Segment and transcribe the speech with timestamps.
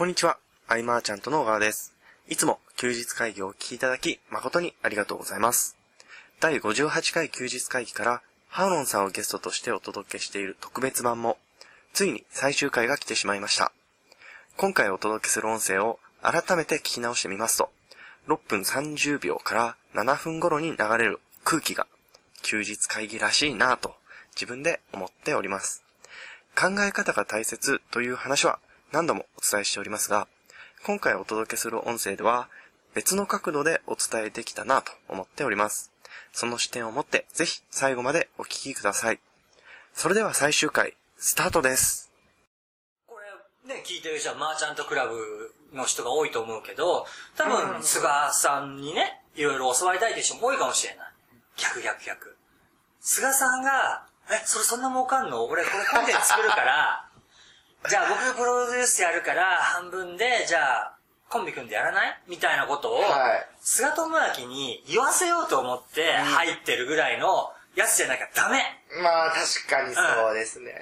[0.00, 1.92] こんにちは、アイマーちゃんとの小川です。
[2.26, 5.76] いつも休日会議をお聞きいただき誠にありがとうございます。
[6.40, 11.36] 第58回休日会議からハーロンさんをゲストとしてお届けしている特別版も、
[11.92, 13.72] ついに最終回が来てしまいました。
[14.56, 17.68] 今回お届けする音声を改めて聞き直してみますと、
[18.26, 21.86] 6分30秒から7分頃に流れる空気が
[22.40, 23.94] 休日会議らしいなぁと
[24.34, 25.82] 自分で思っております。
[26.58, 28.60] 考え方が大切という話は
[28.92, 30.26] 何度もお伝えしておりますが、
[30.84, 32.48] 今回お届けする音声では
[32.94, 35.92] 別の角度でお伝えできたなと思っております。
[36.32, 39.20] その視点を持ってぜひ最後までお聞きください。
[39.92, 42.10] それでは最終回、スタートです。
[43.06, 43.16] こ
[43.66, 51.12] れね、聞いてる人はマーチャントクラブの人が多いと思うけど、多分、菅さんにね、いろいろ教わりたいという人も多いかもしれない。
[51.56, 52.36] 逆逆逆。
[53.00, 55.44] 菅さんが、え、それそんな儲かんの？
[55.46, 57.09] 俺これコンテンツ作るから、
[57.88, 60.96] じゃあ僕がプロデュースやるから、半分で、じゃあ、
[61.28, 62.18] コンビ組んでやらない？
[62.28, 64.08] みたいなことを、はい菅智
[64.42, 68.62] 明に言わせようと思って入ってるぐらいのやつじゃなきゃダメ。
[69.02, 70.72] まあ確かにそうですね。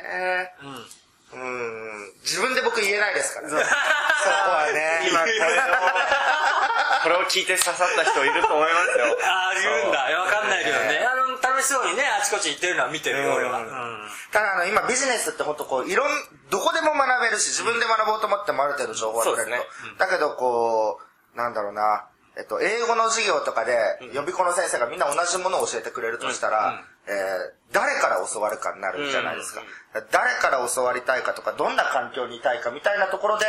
[0.63, 0.87] うん。
[1.33, 2.13] うん。
[2.23, 3.55] 自分で僕言えないですからね。
[3.55, 5.09] そこはね。
[5.09, 5.39] 今これを、
[7.03, 9.19] これを聞いて刺さった人いると思いますよ。
[9.23, 9.99] ああ、言うんだ。
[10.21, 11.07] わかんないけどね。
[11.07, 13.59] あの、楽しそうにね、あちこち行ってるのは見てるよ、うん俺は。
[13.59, 14.11] うん。
[14.31, 16.09] ただあの今ビジネスって本当こういろん
[16.51, 21.01] どこでも学べるし自分で学ぼうと思ってもある程度情報は取れると、そうですだけどこ
[21.35, 22.05] うなんだろうな
[22.39, 23.75] えっと、英語の授業とかで
[24.15, 29.63] 予備校の先生がみんな同じものを教えてくれるとしたら、えー誰から教わるかになるじゃないですか、
[30.11, 33.45] 誰から教わりたいかとかどんな環境にいたいかみたいなところで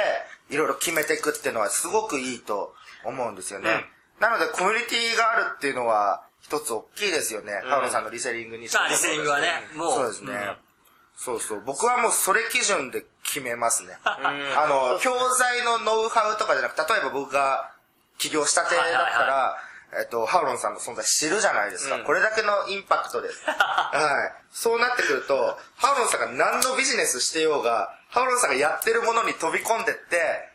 [0.49, 2.73] いろいろ決めていくっていうのはすごくいいと
[3.05, 3.85] 思うんですよね、
[4.19, 9.91] なのでコミュニティがあるっていうのは一つ大きいですよね、ハウロさんのリセリングにしてもまあリセリングはねもう。
[9.93, 10.55] そうですね、うん。
[11.15, 11.61] そうそう。
[11.65, 13.97] 僕はもうそれ基準で決めますね。
[14.03, 17.71] あの、教材のノウハウとかじゃなくて、例えば僕が
[18.17, 18.91] 起業したてだった
[19.25, 19.57] ら、
[19.97, 21.99] えっと、ハウロンさんの存在知るじゃないですか。
[21.99, 23.41] これだけのインパクトです。
[23.49, 24.43] はい。
[24.51, 30.49] そうなってくると、ハウロンさんが何のビジネスしてようが、ハウロンさんがやってるものに飛び込んでって、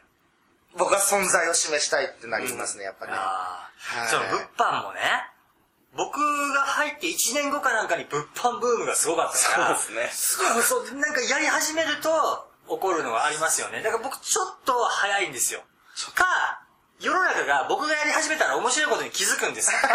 [0.77, 3.19] 僕は存在を示したいってなりますね、やっぱり、ね。
[3.19, 4.09] あはいあ。
[4.09, 5.01] その物販もね、
[5.97, 9.77] 僕が入って1年後かなんかに物販ブームがすごかったから。
[9.77, 13.83] そうですねすごい、そう、なんかやり始めると起こるのがありますよね。
[13.83, 15.63] だから僕ちょっと早いんですよ。
[16.15, 16.64] か、
[17.01, 19.79] 世の中が僕がやり始めたら面白いことに気づくんですよ。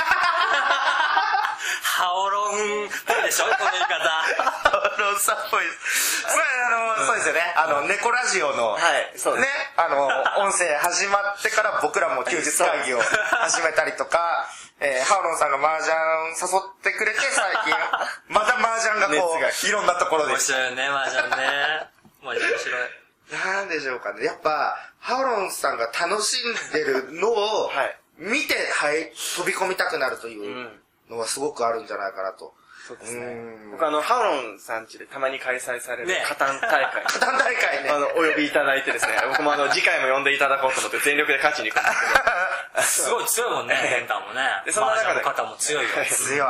[2.00, 4.00] ハオロンっぽいでしょこの言い方。
[4.00, 6.24] ハウロンさんっぽいです。
[6.24, 7.54] これあの、そうですよね。
[7.58, 10.08] あの、猫ラジオの、はいそうね、あの、
[10.48, 14.48] 音声始まってから僕らも休日会議を始めたりとか、
[14.80, 15.94] えー、ハウロンさんが麻雀
[16.40, 17.76] 誘ってくれて最近、
[18.32, 20.40] また麻雀がこう、いろんなところで面。
[20.40, 21.90] 白いよね、麻雀ね。
[22.22, 22.99] 面白い。
[23.32, 24.24] なんでしょうかね。
[24.24, 30.70] やっぱ、ハウロンさんが楽しんでるのを はい、見て、はい、飛び込みたくなるという
[31.10, 32.54] のはすごくあるんじゃないかなと。
[32.88, 33.72] そうですねうん。
[33.72, 37.04] 僕あの、ハウロンさん家でたまに開催されるねカタン大会。
[37.06, 37.90] カタン大会ね。
[37.90, 42.00] あの、お呼びいただいてですね、 僕もあの、次回も呼んでいただこうと思って全力で勝ちに行くんです
[42.74, 44.64] けど、すごい強いもんね、ヘンターもね。
[44.66, 45.90] でその中での方も強いよ。
[46.06, 46.48] 強い。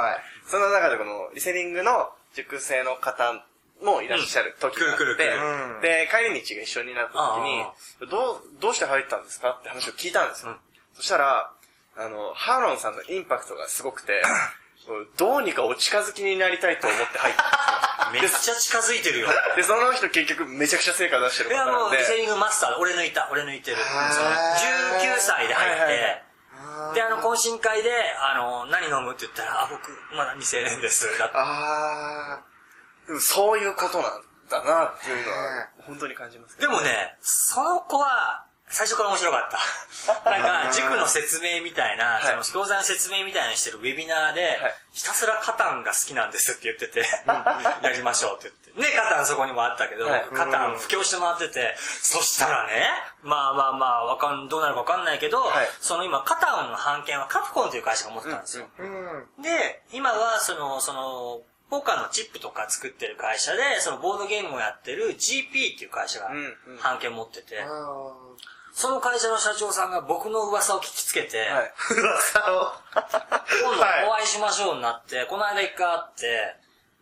[0.47, 3.33] その中でこの、リセリングの熟成の方
[3.81, 5.05] もいらっしゃる時があって、
[5.81, 7.65] で、帰り道が一緒になった時に、
[8.09, 10.57] どう、どうして入ったんですかって話を聞いたんですよ。
[10.93, 11.51] そしたら、
[11.97, 14.21] あの、ハーロンさんのインパクトがすごくて、
[15.17, 19.27] どうにかお近づきになりたいと思って入ったん めっちゃ近づいてるよ。
[19.27, 19.55] ですよ。
[19.55, 23.77] で、その人結局めちゃくちゃ成果出してるいやもう、リ、セリングマスター、俺抜いた、俺抜いてる。
[23.77, 23.83] そ
[24.23, 26.23] のー19歳で入っはいはいはて、
[26.95, 31.17] で、あの、懇親会で、あの、何飲むって言ったら、あ、僕、まだ未成年です。
[31.19, 32.39] だあ
[33.19, 36.71] そういうことなんだなっていうのは、本当に感じますけど。
[36.71, 40.29] でもね、その子は、最初から面白かった。
[40.29, 42.23] なんか、塾の説明みたいな、い。
[42.23, 44.75] その、教材の説明みたいなのしてるウェビナーで、はい。
[44.91, 46.99] ひたすらカタンが好きなんですって言ってて、
[47.81, 48.91] やりましょうって言って。
[48.91, 52.87] ね、カタンそこにもあったけど、カタン布教してもらってて、そしたらね、
[53.23, 55.69] まあまあまあ、わかん、どうなるかわかんないけど、はい。
[55.81, 58.67] その今、カタンの版権はカプコンという会社が持ってたんですよ。
[59.39, 66.31] で、今はその、その、ポーカーのチップとか作ってる会社で、そのボードゲームをやってる GP っていう会社が
[66.83, 67.67] 版権持ってて、あ
[68.73, 71.73] その会社の社長さんが僕の噂を聞きつけて、はい。
[71.89, 72.71] ー噂を。
[73.61, 76.55] 今度はいお会いしましょうになって、この間一回会って、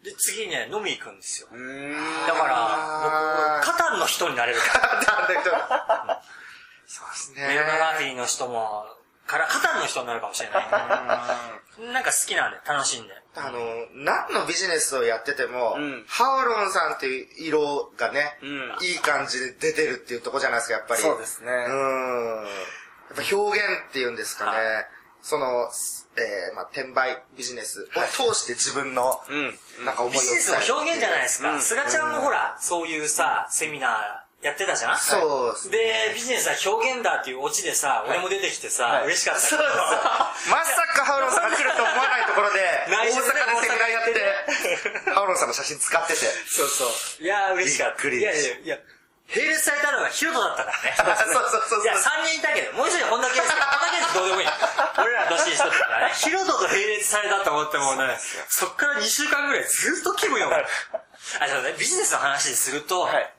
[0.03, 1.47] で、次ね、飲み行くんですよ。
[1.51, 4.93] だから、カタンの人になれるから。
[4.93, 5.55] なんだけど
[6.87, 7.47] そうですね。
[7.47, 8.85] メルマガフィーの人も、
[9.27, 11.91] から、カタンの人になるかもしれない。
[11.94, 13.13] なんか好きなんで、楽しんで。
[13.35, 13.59] あの、
[13.94, 21.01] 何のビジネスをやってても、うんハオロンさんっていう色がね、うんいい感じで出てるっていうとこじゃないですか、やっぱり。
[21.01, 22.44] そうですねうん。
[22.45, 24.51] やっぱ表現っていうんですかね。
[24.51, 24.85] は
[25.21, 25.69] その、
[26.15, 29.85] えー、まあ、転売ビジネスを通して自分の、うん。
[29.85, 31.51] なんか思いをビジネスの表現じゃないですか。
[31.53, 34.98] うんすがちゃんもほら、そういうさ、セミナーやってたじゃん？
[35.00, 39.42] そうですねで、ビジネスは表現だっていうオチでさ、俺も出てきてさ、嬉しかった。
[39.42, 39.69] そうです
[40.50, 43.22] まさかハオロンさんが来ると思わないところで、大阪ででセ
[43.74, 44.06] ミナーやっ
[45.06, 46.19] て、ハオロンさんの写真使ってて。
[46.50, 46.86] そうそ
[47.19, 47.24] う。
[47.24, 47.95] いやー、嬉しかった。
[47.95, 48.78] びっくりいやいやいや、
[49.36, 50.95] 並列されたのがヒロトだったからね。
[51.34, 53.42] そうそうそうそういや、3人いたけど、もう一人本田圭佑。
[53.42, 53.57] 本田
[53.92, 54.48] 圭佑どうでもいい。
[55.01, 56.13] 俺ら年下だからね。
[56.16, 58.19] ヒロトと並列されたと思ってもね、
[58.50, 60.50] そっから2週間ぐらいずっと気分よ。
[60.54, 63.34] あ、そうね、ビジネスの話ですると、はい。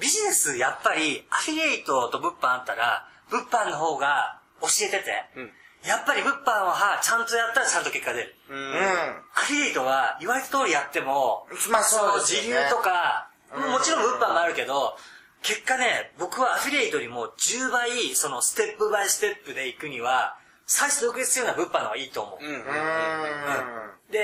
[0.00, 5.50] ビジネスやっぱりアフィリエイトと物販あったら、物販の方が教えてて、ん
[5.86, 8.34] やっぱり物販はちゃんとやったらちゃんと結果出る。
[8.50, 8.54] う。
[8.54, 8.74] うんん。
[8.76, 14.96] アフィリエイトは言われた通りやっても、まあそうですよね時流とか、もちろん物販もあるけど、
[15.42, 20.36] 結果ね、僕はアフィリエイトよりも10倍、そのステップバイステップで行くには、
[20.72, 22.44] 最初独立するような物販の方がいいと思う。
[22.44, 22.54] うん。
[22.54, 23.90] うーん。
[24.10, 24.18] で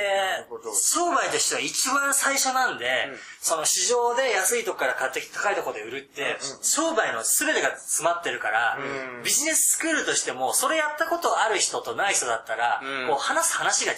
[0.75, 3.07] 商売としては一番最初なんで、
[3.41, 13.95] その市場で安いとこから買ってきて高いところで売るって、商売の全てが詰まってるから、うんビジネススクールとしても、それやったことある人とない人だったら、うんこう話す話が違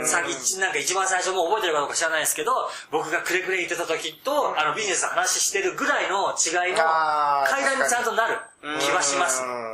[0.00, 0.06] う。
[0.06, 2.52] さっき、なんか一番最初もう覚えてるかどうか知らないですけど、
[2.90, 8.36] 僕がくれくれ言ってた時と、あのビジネスの話してるぐらいの違いのあー階段にちゃんとなる
[8.80, 9.42] 気はします。
[9.42, 9.73] ううん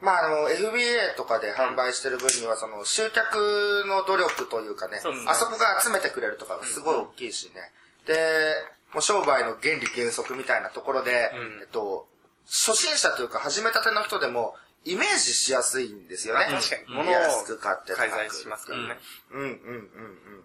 [0.00, 7.70] まあ、あの、FBA とかで販売してる分には、その、集客の努力というかねそねあそこが集めてくれるとか、すごい大きいしね。
[8.06, 8.54] で、
[8.92, 11.30] もう商売の原理原則みたいなところで、
[11.60, 12.08] えっと、
[12.46, 16.46] 初心者というか、始めたての人でも、イメージしやすいんですよね。
[16.50, 16.82] 確かに。
[16.84, 18.98] うん物を安く買って高く介在しますからね。
[19.30, 20.44] うんうんうんうん。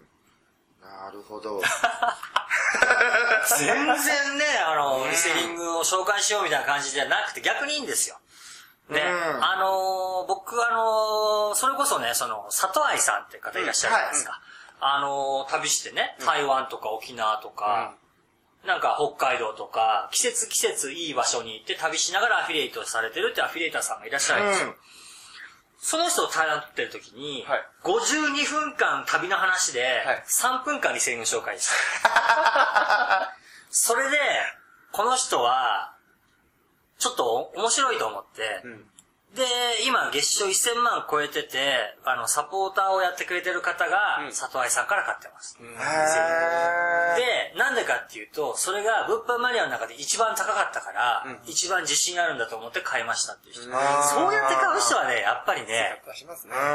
[0.82, 1.62] なるほど。
[3.58, 8.18] 全然ね、あの、リスニングを紹介しようみたいな感じじゃなくて逆にいいんですよ。
[8.90, 9.44] ね、うん。
[9.44, 14.42] あのー僕あのーそれこそね、その、里愛さんって方いらっしゃるじゃないですか。
[14.80, 17.96] あのー旅してね、台湾とか沖縄とか、
[18.66, 24.76] なんか北海道とか、季節季節いい場所に行って旅しながらアフィリエイトされてるってアフィリエイターさんがいらっしゃるんですよ。
[25.78, 27.64] その人と対談ってる時に、はい。
[27.84, 31.70] 52分間旅の話ではい、3分間リセリング紹介し
[32.02, 33.36] た。
[33.70, 34.18] それで、
[34.92, 35.95] この人は、
[36.98, 38.64] ちょっと面白いと思って、
[39.36, 39.44] で、
[39.86, 41.60] 今月賞1000万超えてて、
[42.06, 45.58] あの、サポーターをやってくれてる方が、うん里愛さんから買ってます。
[45.60, 53.78] へーで、なんでかっていうと、それが物販マニアの中で一番高かったから、一番自信あるんだと思って買いましたっていう人。
[53.78, 56.02] あーそうやって買う人はね、やっぱりね。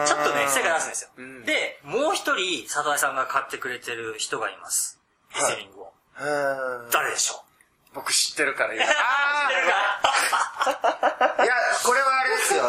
[0.06, 1.10] ちょっとね、成果出すんですよ。
[1.16, 5.00] うんで、もう一人、里井さんが買ってくれてる人がいます。
[5.34, 5.92] リスニングを。
[6.92, 7.42] 誰でしょ
[7.92, 8.88] 僕知ってるから言う。
[8.88, 8.96] う 知っ
[9.48, 9.66] てる
[11.36, 11.44] か？
[11.44, 12.64] いや、これはあれですよ。
[12.64, 12.68] あ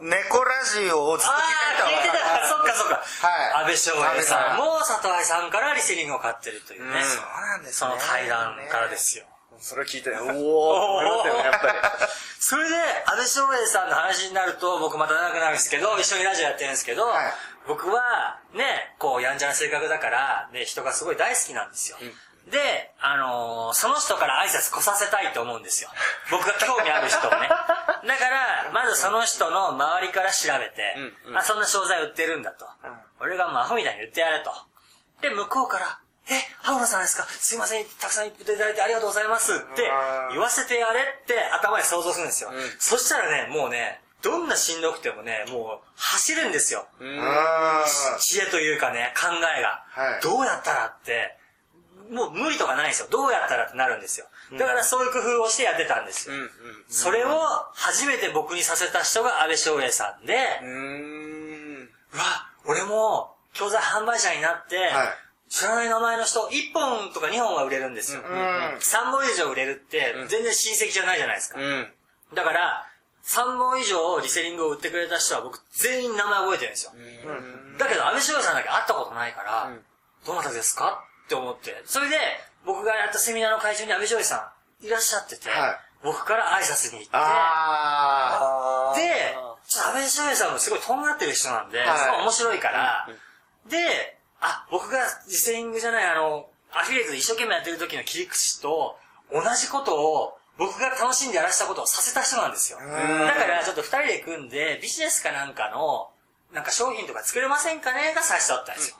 [0.00, 1.40] のー、猫ラジオをずっとああ、
[1.88, 2.46] 聞いて聞いてたた。
[2.48, 2.94] そっかそっか。
[2.96, 7.00] はい安倍翔平さんも里井さんからリスニングを買ってるというね。
[7.00, 7.72] うんそうなんですね。
[7.74, 9.24] その対談からですよ。
[9.60, 11.78] それを聞いて、おーっね、やっぱり。
[12.40, 12.76] それで、
[13.06, 17.32] 安倍翔平さんの話になると、僕また長くなるんですけど、一緒にラジオやってるんですけど、はい
[17.66, 21.96] 僕は、ね、こう、やんちゃな性格だから、ね、人がすごい大好きなんですよ。
[22.46, 25.90] で、あのーその人から挨拶来させたいと思うんですよ。
[26.30, 27.48] 僕が興味ある人をね。
[27.48, 27.56] だ
[28.18, 32.68] から、まずその人の周りから調べて、うんうんあ、そんな商材売ってるんだと。
[33.20, 34.52] 俺がもうアホみたいに言ってやれと。
[35.22, 35.98] で、向こうから、
[36.28, 37.24] え、ハウナさんですか？
[37.24, 39.90] すいません、たくさん言っていただいてありがとうございますって
[40.30, 42.50] 言わせてやれって頭で想像するんですよ。
[42.50, 46.86] んそしたらね、もうね、どんなしんどくてもね、もう走るんですよ。
[48.20, 49.84] 知恵というかね、考えが。
[49.90, 51.36] はいどうやったらって、
[52.10, 53.08] もう無理とかないんですよ。
[53.10, 54.26] どうやったらってなるんですよ。
[54.58, 56.36] だからそういう工夫をしてやってたんですよ。
[56.36, 56.50] うん
[56.88, 57.38] それを
[57.74, 61.90] 初めて僕にさせた人が安倍翔平さんで、うん。
[62.12, 62.22] うわ、
[62.66, 65.08] 俺も教材販売者になって、はい
[65.46, 68.22] 知らない名前の人、1本とか2本は売れるんですよ。
[68.22, 71.60] ん3本以上売れるって、全然親戚じゃないじゃないですか。
[71.60, 71.86] うん。
[72.34, 72.86] だから、
[73.24, 76.92] 3本以上リセリングを売ってくれた人は僕全員名前覚えてるんですよ。
[77.78, 79.70] だけど、安倍翔平さんだけ会ったことないから、
[80.26, 81.04] どなたですか？
[81.24, 81.82] って思って。
[81.84, 82.16] それで、
[82.64, 84.52] 僕がやったセミナーの会場に安倍翔平さ
[84.82, 85.76] んいらっしゃってて、はい。
[86.02, 89.34] 僕から挨拶に行って、あで、
[89.66, 91.98] ちょっと安倍翔平さんもすごいとんがってる人なんで、はい。
[91.98, 93.08] すごい面白いから、
[93.68, 98.98] で、あ、僕がリセリングじゃない、あの、アフィリエイトで一生懸命やってる時の切り口と
[99.32, 102.78] 同じことを僕が楽しんでやらしたことをさせた人なんですよ。
[102.78, 106.10] だからちょっと二人で組んで、ビジネスかなんかの、
[106.54, 108.14] なんか商品とか作れませんかね？
[108.14, 108.96] が最初だったんですよ。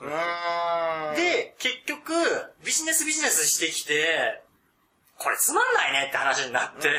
[1.15, 2.13] で、結局、
[2.63, 4.41] ビジネスビジネスしてきて、
[5.17, 6.89] これつまんないねって話になって、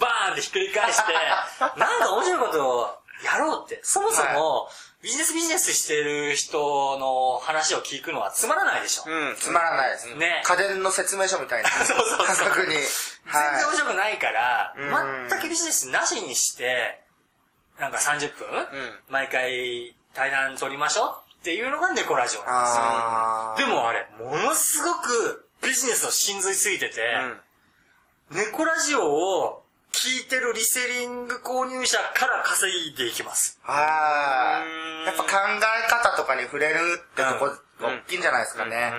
[0.00, 1.12] バーンってひっくり返して、
[1.78, 3.80] なんか面白いことをやろうって。
[3.84, 4.68] そもそも、
[5.00, 9.04] ビジネスビジネスしてる人の話を聞くのはつまらないでしょ。
[9.06, 9.36] うん。
[9.38, 10.14] つまらないです。
[10.16, 11.70] ね家電の説明書みたいな。
[11.86, 12.74] そうそうそう感覚に。
[12.74, 12.84] 全
[13.32, 17.00] 然面白くないから、うん全くビジネスなしにして、
[17.78, 23.68] なんか30分、毎回対談取りましょうっていうのがネコラジオなんですよ。
[23.68, 27.16] でもあれ、ものすごくビジネスの真髄すぎてて、
[28.30, 33.58] ネコラジオを聞いてるリセリング購入者から稼いでいきます。
[33.62, 35.06] はうんい。
[35.06, 35.28] やっぱ考
[35.86, 36.78] え方とかに触れる
[37.12, 38.92] ってとこ、うん大きいんじゃないですかね。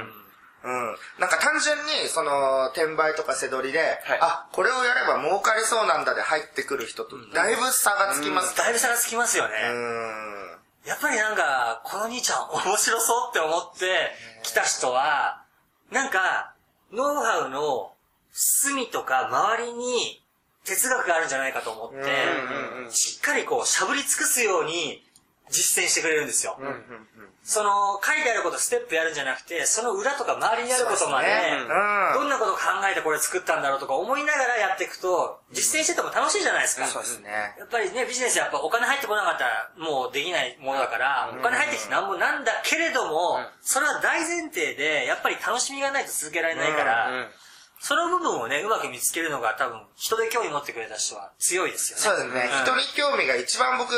[0.64, 0.96] うん。
[1.20, 3.84] なんか単純に、その、転売とか背取りで、は
[4.16, 8.58] いあ、これをやれば儲かりそうなんだで入ってくる人と、だいぶ差がつきます。
[8.58, 9.54] だいぶ差がつきますよね。
[9.70, 10.58] うん。
[10.86, 14.12] やっぱりなんか、この兄ちゃん面白そうって思って
[14.44, 15.44] 来た人は、
[15.92, 16.54] なんか、
[16.92, 17.94] ノウハウの
[18.32, 20.22] 隅とか周りに
[20.66, 25.04] 哲学があるんじゃないかと思ってしっかりこう、しゃぶり尽くすように
[25.52, 26.58] 実践してくれるんですよ。
[27.44, 31.68] その、書いてあることステップやるんじゃなくて、その裏とか周りにあることまで、うん。
[32.14, 36.86] どんなこと考えてこれ作ったんだろうとか思いながらやっていくと、実践してても楽しいじゃないですか。
[36.86, 37.56] そうですね。
[37.58, 47.30] やっぱりね、ビジネスやっぱお金入ってこなかったらもうできないものだから、お金入ってきてなんぼなんだけれども、それは大前提で、やっぱり楽しみがないと続けられないから、
[47.82, 52.04] その部分をね、うまく見つけるのが多分、人で興味持ってくれた人は強いですよね。
[52.04, 52.46] そうですね。
[52.46, 53.96] ん人に興味が一番僕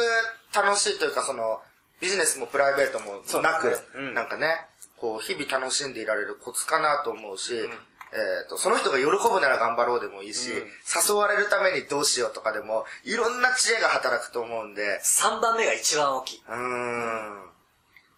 [0.53, 1.61] 楽しいというか、その、
[1.99, 4.67] ビジネスもプライベートもなく、うんなんかね、
[4.97, 16.43] こう、日々楽しんでいられるコツかなと思うし、えっ、と、その人が喜ぶなら頑張ろうでもいいし、誘われるためにどうしようとかでも、いろんな知恵が働くと思うんで、3番目が一番大きい。
[16.47, 17.49] うーん。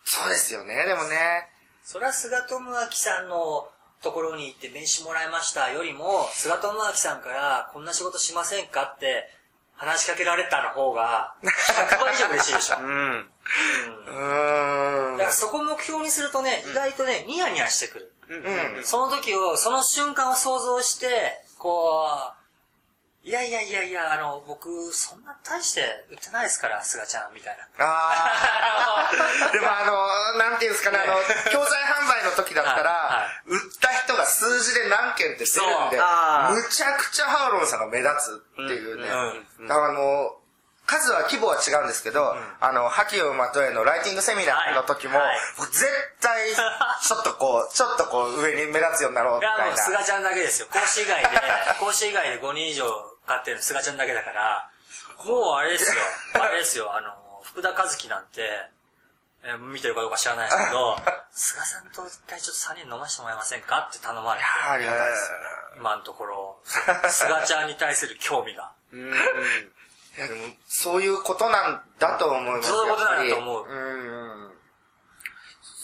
[0.04, 1.50] そうですよね、でもね。
[1.84, 3.70] それは菅智明さんの
[4.01, 9.30] ところに行って名刺もらいましたよりも、菅智明さんからこんな仕事しませんかって
[9.75, 12.77] 話しかけられたの方が、100倍以上嬉しいでしょ。
[12.82, 12.86] うん。
[12.86, 13.29] うん
[14.08, 15.17] うーん。
[15.17, 18.13] だからそこを目標にするとね、意外とね、ニヤニヤしてくる。
[18.27, 18.84] うん。
[18.84, 22.36] その時を、その瞬間を想像して、こう、
[23.27, 27.84] いやいやいやいや、あの、僕、そんな大して売ってないですから、菅ちゃん、みたいな。
[27.84, 29.50] ああ。
[29.51, 31.15] でもあの、なんていうんですかね、あの、
[31.51, 39.10] 教材販売の時だったら、売った人が数字で何件って出るんで、むちゃくちゃハーロンさんが目立つっていうね。
[39.66, 40.36] うんあの、
[40.86, 45.88] 数は規模は違うんですけど、あの、覇気をまとえのライティングセミナーの時も、はいはい僕絶
[46.22, 49.78] 対、 ちょっとこう、ちょっとこう、上に目立つようになろうみいや、も、たいうな。
[49.78, 50.68] 菅ちゃんだけですよ。
[50.72, 51.30] 講師以外で、
[51.80, 52.86] 講師以外で5人以上
[53.26, 54.70] 買ってるの菅ちゃんだけだから、
[55.24, 56.02] もうあれですよ、
[56.40, 58.42] あれですよ、あの、福田和樹なんて、
[59.44, 60.98] えー見てるかどうか知らないですけど、
[61.32, 65.32] 菅さんと一回ちょっと3人飲ませてもらえませんかって頼まれて、ありがたいです。
[65.76, 66.60] 今のところ、
[67.10, 68.72] 菅ちゃんに対する興味が。
[68.94, 73.65] いやでも、そういうことなんだと思いますそういうことなんだと思う。
[73.68, 74.56] うん。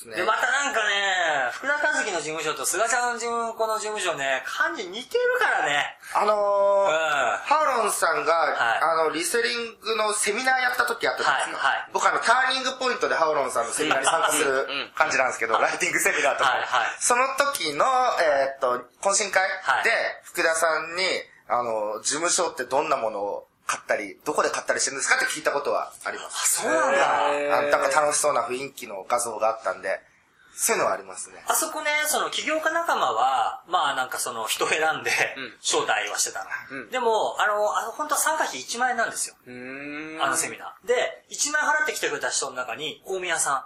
[0.09, 5.97] で、またなんかね、福田和樹の事務所と菅ちゃんの事務、この事務所ね、感じ似てるからね。
[6.15, 7.37] あのーうん。
[7.45, 8.81] ハーロンさんが、はい。
[8.81, 11.67] あの、リセリングのセミナーやった時あったじゃないですか。
[11.67, 11.89] はいはい。
[11.93, 14.65] 僕あの、ターニングポイントでハーロンさんのセミナーに参加する
[14.95, 16.49] 感じなんですけど、ライティングセミナーとか。
[16.49, 16.89] はいはい。
[16.97, 19.83] その時の、えーっと、懇親会はい。
[19.83, 19.91] で、
[20.23, 21.03] 福田さんに、
[21.51, 26.61] あの、事務所ってどんなものを買ったり、どこで買ったりしてるんですかって聞いたことはあります。
[26.61, 27.57] そうなんだ。
[27.57, 29.99] あなんか楽しそうな雰囲気の画像があったんで、
[30.53, 31.43] そういうのはありますね。
[31.47, 35.11] あそこね、その起業家仲間は、まあなんかその人選んで、
[35.61, 36.89] 招待はしてたの。
[36.91, 39.35] でも、あの、あの本当は参加費1万円なんですよ。
[39.47, 40.19] うん。
[40.21, 40.87] あのセミナー。
[40.87, 43.65] で、1万円払ってきてくれた人の中に、大宮さ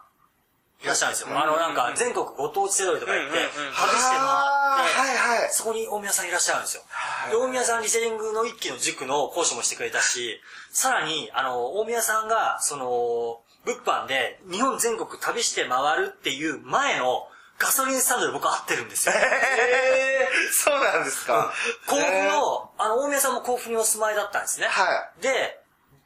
[0.82, 1.30] ん、いらっしゃるんですよ。
[1.32, 5.50] あのなんか全国ご当地セドリとか行って、うんうんうん外してあー回って、はいはい。
[5.52, 6.84] そこに大宮さんいらっしゃるんですよ。
[7.30, 10.40] で、大宮さんリセリングの一期の塾の講師もしてくれたし、
[10.72, 19.16] さらに、あの、大宮さんが、その、物販で日本全国旅して回るっていう前のガソリンスタンドで僕会ってるんですよ。
[19.16, 21.52] えー、そうなんですか。
[21.88, 24.68] 甲府えーの、あの、大宮さんも甲府にお住まいだったんですね。
[24.68, 25.60] はで、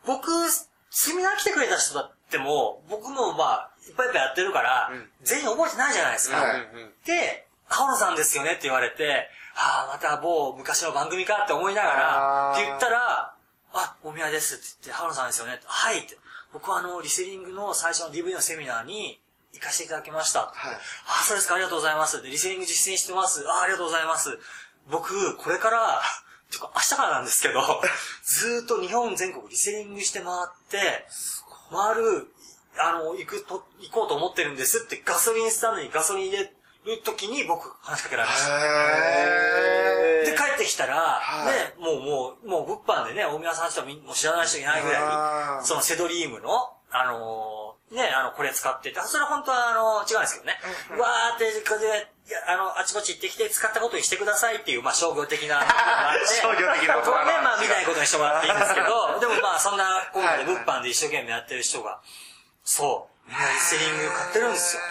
[0.06, 0.32] 僕、
[0.92, 4.92] セミナー来てくれた人だっても、僕もまあ、いっぱいいっぱいやってるから、
[5.24, 6.38] 全員覚えてないじゃないですか。
[6.38, 6.68] はい
[7.06, 8.52] で、青野さんですよね？
[8.52, 11.44] って言われて、はあ、また某昔の番組か？
[11.44, 13.36] って思いながら、って言ったら、
[13.74, 15.54] あ、大宮ですって言って、青野さんですよね？
[15.56, 16.18] ってはいって。
[16.52, 19.22] 僕はあの、リセリングの最初の DV のセミナーに
[19.54, 20.40] 行かせていただきました。
[20.40, 20.52] はい
[21.08, 22.22] あ、そうですか、ありがとうございます。
[22.24, 23.48] で、リセリング実践してます。
[23.48, 24.40] あ、ありがとうございます。
[24.90, 26.02] 僕、これから、
[26.52, 27.62] てか明日からなんですけど、
[28.26, 31.08] ずーっと日本全国リセリングして回って、
[31.72, 32.34] 回る、
[32.80, 36.54] あの、行くと、行こうと思ってるんですってガソリンスタンドにガソリン入れ
[36.86, 38.58] る時に僕話しかけられました。
[38.58, 41.54] へで、帰ってきたら、はい。
[41.54, 46.50] ね、もう、もう、もう、物販でね、大宮さん人はみんもう知らない人いないぐらい、そのセドリームの、
[46.92, 47.60] あのー
[47.96, 50.58] ね、あの、これ使ってて、それ本当は、あの、違うんですけどね。
[51.02, 55.66] わーって、これで、いやあの、あちこち行ってきて使ったことにしてくださいっていう、まあ、商業的な。
[56.42, 57.26] 商業的なここは。
[57.26, 60.46] ね、まあ、見ないことにしてもらっていいんですけど、でもまあ、そんな、こうはい。
[60.46, 62.00] 物販で一生懸命やってる人が、
[62.64, 64.82] そう、みんなリステリング買ってるんですよ。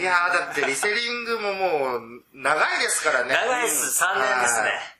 [0.00, 2.00] いやー、だってリセリングももう、
[2.34, 3.34] 長いですからね。
[3.34, 4.70] 長いです、3年ですはい。
[4.70, 4.92] ね。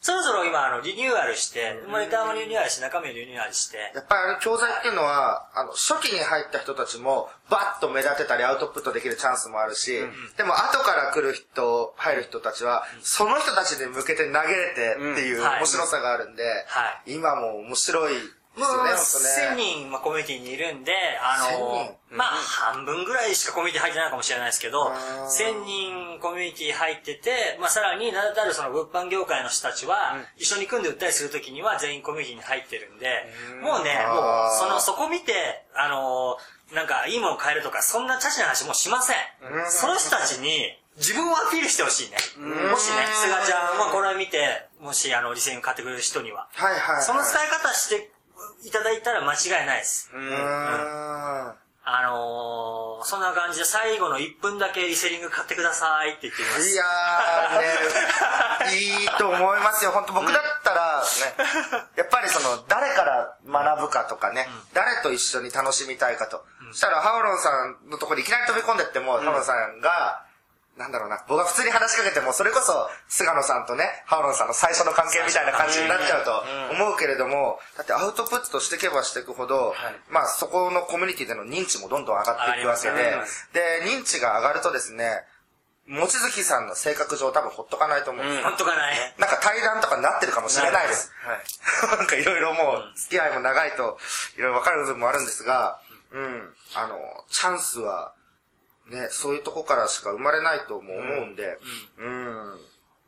[0.00, 9.98] そろそろ今、あの、リニューアルして、モニターもリニューアルして、中身もリニューアルして、やっぱりあの教材っていうのは、あの、初期に入った人たちも、バッと目立てたりアウトプットできるチャンスもあるし、
[10.36, 15.58] でも後から来る人、入る人たちは、その人たちに向けて投げれてっていうはい。
[15.60, 18.14] 面白さがあるんで、は今も面白い
[18.56, 19.62] ですもうよね、本当1000ね。
[19.82, 21.74] 人、まあ、コミュニティにいるんで、あの
[22.10, 33.26] 1000、まあ、半分ぐらいしかコミュニティ入ってないかもしれないですけど、ー1000人コミュニティ入ってて、まあ、さらに、名だたるその物販業界の人たちは、一緒に組んで売ったりするときには全員コミュニティに入ってるんで、
[33.60, 36.38] もうね、もうその、そこ見て、あの、
[36.72, 39.16] なんか、いいもの買えるとか、そんなチャチな話もうしません。
[39.68, 42.16] その人たちに、自分をアピールしてほしいね。
[42.70, 46.48] もしね、菅ちゃんはこれを見て、もし、あの、リセイン買ってくれる人には。
[46.54, 47.02] はいはい、はい。
[47.02, 48.10] その使い方して
[48.64, 50.10] いただいたら間違いないです。
[50.12, 51.64] うーん。
[51.86, 56.70] あのー、そんな感じで最後の1分だけリセリング買ってくださいって言ってみます。
[56.70, 59.90] いやーね、 いいと思いますよ。
[59.90, 61.34] 本当僕だったら、ね、
[61.96, 66.46] やっぱりその、誰から学ぶかとかね、誰と一緒に楽しみたいかと。
[66.72, 70.24] そしたら、ハオロンさんのところにいきなり飛び込んでっても、ハオロンさんが、
[70.76, 79.74] なんだろうな、僕が普通に話しかけても、それこそ、菅野さんとね、ハオロンさんの最初の関係みたいな感じになっちゃうと思うけれども、だってアウトプットしていけばしていくほど、
[80.10, 83.14] まあそこのコミュニティでの認知もどんどん上がっていくわけで
[83.52, 85.22] で、認知が上がるとですね、
[85.86, 88.24] 望月さんの性格上多分ほっとかないと思う。
[88.24, 88.28] ん。
[88.28, 88.96] ですよほんとかない。
[89.18, 91.12] なんか対談とかになってるかもしれないです。
[91.86, 93.98] なんかいろいろもう、付き合いも長いと、
[94.36, 95.78] いろいろ分かる部分もあるんですが、
[96.10, 96.56] うん。
[96.74, 98.14] あの、チャンスは、
[98.86, 101.58] ね、そういうとこからしか生まれないとも思うんで、
[101.98, 102.58] うん。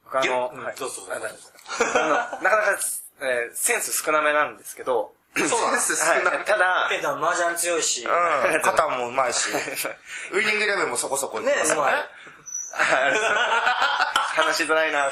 [0.04, 0.76] 僕あの、うんはい。
[0.76, 1.02] どうぞ。
[1.10, 1.18] あ
[2.38, 2.78] のなかなか、
[3.20, 5.48] えーセンス少なめなんですけど、そう。
[5.48, 6.44] センス少ないはい。
[6.44, 8.06] ただ、ペンタ麻雀強いし。
[8.06, 8.62] うん。
[8.62, 9.50] 肩もうまいし、
[10.32, 12.08] ウイニングレベルもそこそこいってますからね。
[14.36, 14.98] 話しづらいな。
[14.98, 15.10] いや、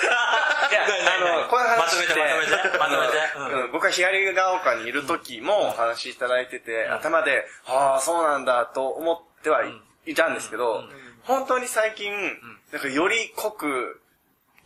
[1.17, 2.79] あの、こういう話まとめてまとめて。
[2.79, 3.69] まとめて。
[3.73, 9.73] 僕は左が丘にいる時もお話しいただいてて、頭で、ああ、そうなんだと思ってはい
[10.07, 10.85] いたんですけど、
[11.23, 12.13] 本当に最近、
[12.73, 14.01] なんかより濃く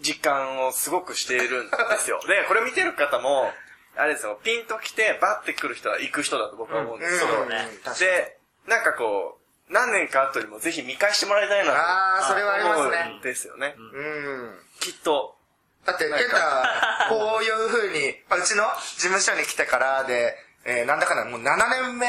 [0.00, 2.20] 実感をすごくしているんですよ。
[2.26, 3.52] で、これ見てる方も、
[3.96, 7.48] あれですよ、ピンと来てバッて来る人は行く人だと僕は思うんですけど、うん。
[7.48, 7.68] ね。
[7.84, 8.10] 確かに。
[8.10, 13.02] で、なんかこう、何年か後にもぜひ見返してもらいたいなとあーそれはありますね。
[13.06, 13.74] 思うんですよね。
[13.76, 14.66] うん。
[14.80, 15.36] きっと、
[15.84, 22.06] だって、ケンタ、こういう風に、まあうちの事務所に来てからで、えーなんだかんだもう7年目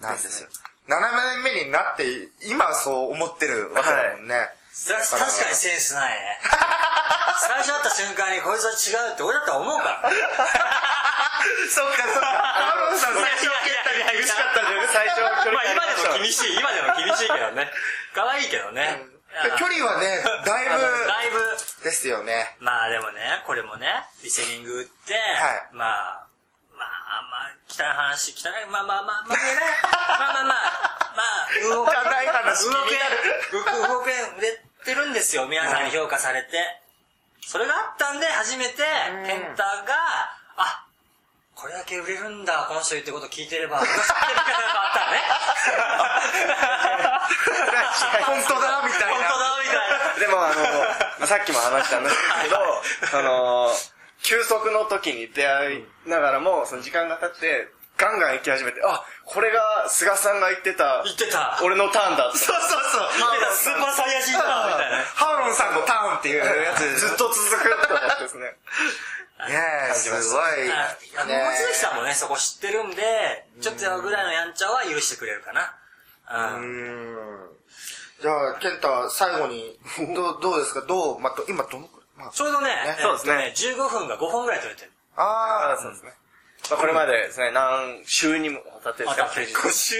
[0.00, 0.48] なんですよ。
[0.88, 0.96] 7
[1.36, 4.34] 年目になって、今そう思ってるわけだもんね。
[4.34, 4.48] は
[4.96, 6.40] 確かにセンスないね。
[7.40, 10.10] 最初会った瞬間にこいつは違うって俺だったら思うから。
[11.68, 12.58] そっかそっか。
[12.96, 14.88] さん最初ケンタに厳しかったじゃん。
[14.88, 17.70] 最初距まあ今離ましたでも厳しい、今でも厳しいけどね。
[18.14, 19.04] 可愛いけどね。
[19.58, 22.56] 距離はね、だいあのだいぶ、ぶですよね。
[22.60, 23.86] まあでもね、これもね、
[24.22, 26.27] リセリングって、はいまあ、
[27.68, 29.36] 汚い話、汚い、まあまあまあ、まあ。
[29.36, 29.36] ま
[30.30, 32.96] あまあまあ、まあ、動け、汚い話動け、
[33.88, 36.48] 動け、売れてるんですよ、皆さんに評価されて。
[37.46, 38.76] それがあったんで、初めて、
[39.26, 39.94] ケンタが、
[40.56, 40.84] あ、
[41.54, 45.20] これだけ売れるんだ、この人言ってること聞いてれば、私ってみたいなのがあったらね。
[48.24, 49.14] 本当だみたいな。
[49.14, 49.76] 本当だ、みたい
[50.14, 50.20] な。
[50.20, 50.62] でもあの、
[51.18, 52.56] まあ、さっきも話したんですけど、
[53.18, 53.70] あの、
[54.22, 61.58] 休息の時に出会いながらも、その時間が経って、ガンガン行き始めて、あ、これが菅さんが言ってた、言ってた。
[61.62, 62.38] 俺のターンだって。
[62.38, 63.08] そうそうそう。
[63.18, 64.98] 言ってた、スーパーサイヤ人だ、みたいな。
[65.02, 66.84] ハーロンさんのターンっていうやつ。
[67.00, 68.44] ずっと続くって思ってですね。
[68.44, 68.56] ね
[69.90, 70.70] え、すごい。
[70.72, 75.74] ああの、ね望月さんもね、そこ知ってるんで、ちょっとぐらいのやんちゃは許してくれるかな。
[76.56, 76.60] う。
[76.60, 77.48] うんん。
[78.20, 79.78] じゃあ、ケンタ、最後に、
[80.14, 80.82] どう、どうですか？
[80.82, 81.88] どう、ま今どの
[82.32, 83.74] ちょうどね、えっとそうですね。
[83.74, 84.92] ね、15分が5本ぐらい取れてる。
[85.16, 86.12] ああそうですね。
[86.70, 89.22] まあ、これまでですね、何週にもわたってですね。
[89.22, 89.96] わたって休日週？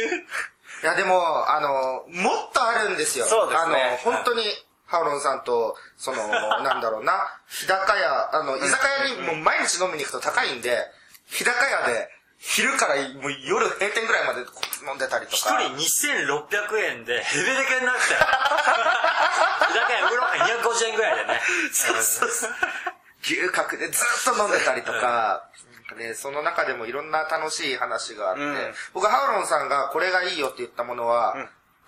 [0.83, 3.25] いやでも、あの、もっとあるんですよ。
[3.27, 3.75] そうですね。
[3.75, 4.43] あの、本当に、
[4.87, 6.29] ハウロンさんと、その、
[6.63, 10.87] なんだろうな、日高屋、あの、居酒屋にもう毎日飲みに行くと高いんで、
[11.27, 14.41] 日高屋で、昼からもう夜閉店ぐらいまで
[14.89, 15.59] 飲んでたりと一か。
[15.61, 18.21] 人2600円でヘベレケになってたよ。
[18.21, 21.41] だからウーロンハイ250円ぐらいでね。
[21.73, 22.51] そうそうそう。
[23.23, 28.57] 牛角でずっと飲んでたりとか、なんかね、その中でもいろんな楽しい話があって、うん
[28.95, 31.35] 僕ハウロンさんがこれがいいよって言ったものは、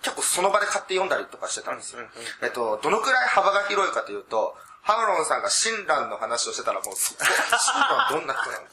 [0.03, 2.01] 結構その場で買って読んだりとかしてたんですよ。
[2.43, 8.63] えっと、どのくらい幅が広いかというと、ハウロンさんが親鸞の話をしてたらもうそこ、親鸞はどんな人なの？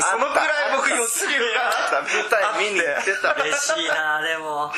[0.00, 3.34] そのくらい僕のスキルがあった、舞台見に行ってた。
[3.34, 4.72] 嬉しいなでも。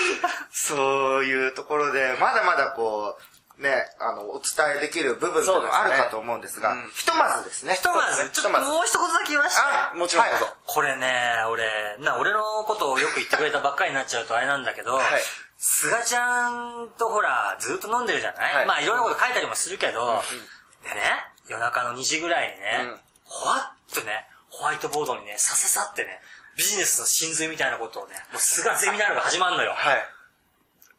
[0.51, 7.75] そういうところで、まだまだこう、ね、あの、お伝えできる部分っていうのもあるかと思うんですが、ひとまずですね。
[7.75, 9.63] ひとまず、ちょっともう一言だけ言わして。
[9.63, 10.35] あもちろんはい
[10.67, 11.09] これね、
[11.49, 15.03] 俺、な、俺のことをよく言ってくれたばっかりになっちゃうとあれなんだけど、い
[15.59, 20.23] すがちゃんとほら、ずっと飲んでるじゃない、まあいろんなこと書いたりもするけど、
[20.85, 21.01] でね、
[21.49, 26.21] 夜中の2時ぐらいにね、ほわっとね、ホワイトボードにね、させさってね、
[26.57, 29.73] ビジネスの真髄みたいなことをね、もうすがゼミナールが始まるのよ。
[29.73, 29.99] はい。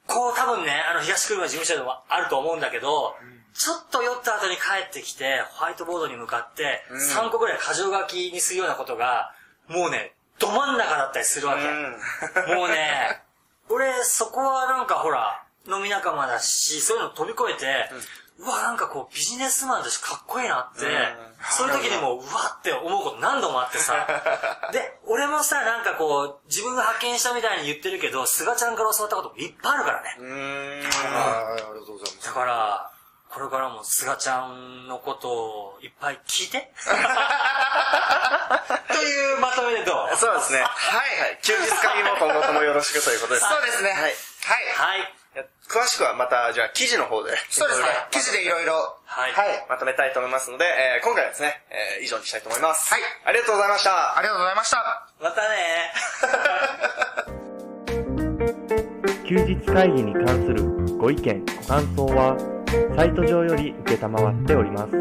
[0.08, 3.16] こう多分ね、あの東車事務所でもあると思うんだけど、
[3.54, 9.34] ちょっと酔った後に帰ってきて、ホワイトボードに向かって、3個ぐらい箇条書きにするようなことが、
[9.68, 12.54] もうね、ど真ん中だったりするわけ。
[12.54, 13.24] もうね、
[13.70, 18.00] 俺、そこはなんかほら、飲み仲間だし、そういうの飛び越えて、う
[18.45, 20.86] わ、なんかこう、ビジネスマンとしてかっこいいなって、
[21.52, 24.06] そういう時にもう、うわって思うこと何度もあってさ。
[24.73, 30.15] で、俺もさ、なんかこう、自分が発見したみたいに言ってるけど、菅ちゃんから教わったこともいっぱいあるからね。
[30.19, 30.86] うーん。
[30.86, 32.34] ありがとうございますだ。
[32.34, 32.91] から、
[33.30, 36.71] これからも菅ちゃんのことをいっぱい聞いて。
[38.88, 40.17] というまとめでどう？
[40.17, 40.62] そうですね。
[40.63, 40.67] は
[41.28, 41.39] い。
[41.43, 43.45] 休日会議も今後ともよろしくということです。
[43.47, 43.91] そうですね。
[43.91, 44.15] はい。
[44.48, 44.98] はい。
[44.98, 45.14] はい。
[45.68, 47.32] 詳しくはまた、じゃあ記事の方で。
[47.50, 47.88] そうですね。
[48.12, 48.74] 記事でいろいろ。
[49.06, 49.66] はいはい。
[49.70, 52.94] まとめたいと思いますので、えー今回はですね、えー以上にしたいと思います。
[52.94, 54.18] はいありがとうございました。
[54.18, 55.08] ありがとうございました。
[55.20, 55.94] またね
[59.28, 60.64] 休日会議に関する
[60.98, 62.38] ご意見、ご感想は、
[62.96, 64.92] サイト上より受けたまわっております。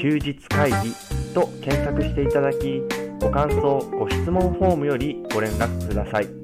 [0.00, 0.94] 休日会議
[1.34, 2.80] と検索していただき、
[3.20, 6.39] ご感想、ご質問フォームよりご連絡ください。